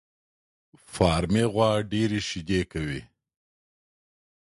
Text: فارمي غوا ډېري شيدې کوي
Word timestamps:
فارمي 0.93 1.43
غوا 1.53 1.69
ډېري 1.91 2.19
شيدې 2.29 2.61
کوي 2.71 3.01